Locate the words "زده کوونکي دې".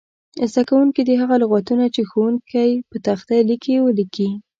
0.51-1.15